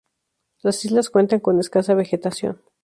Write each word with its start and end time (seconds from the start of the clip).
Las 0.63 0.83
islas 0.83 1.11
cuentan 1.11 1.39
con 1.41 1.59
escasa 1.59 1.93
vegetación. 1.93 2.59